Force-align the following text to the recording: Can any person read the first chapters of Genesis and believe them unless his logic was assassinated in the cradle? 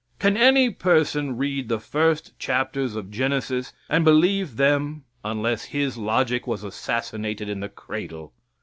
Can 0.17 0.35
any 0.35 0.71
person 0.71 1.37
read 1.37 1.69
the 1.69 1.79
first 1.79 2.33
chapters 2.39 2.95
of 2.95 3.11
Genesis 3.11 3.71
and 3.87 4.03
believe 4.03 4.57
them 4.57 5.03
unless 5.23 5.65
his 5.65 5.95
logic 5.95 6.47
was 6.47 6.63
assassinated 6.63 7.47
in 7.47 7.59
the 7.59 7.69
cradle? 7.69 8.33